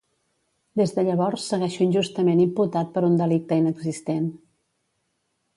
[0.79, 4.29] Des de llavors segueixo injustament imputat per un delicte inexistent.